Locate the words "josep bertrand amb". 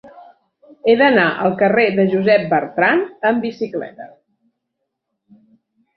2.15-3.45